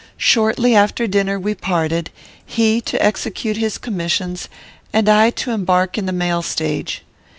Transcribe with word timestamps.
Shortly 0.17 0.75
after 0.75 1.05
dinner 1.05 1.39
we 1.39 1.53
parted; 1.53 2.09
he 2.43 2.81
to 2.85 2.99
execute 3.05 3.57
his 3.57 3.77
commissions, 3.77 4.49
and 4.91 5.07
I 5.07 5.29
to 5.37 5.51
embark 5.51 5.95
in 5.95 6.07
the 6.07 6.11
mail 6.11 6.41
stage. 6.41 7.03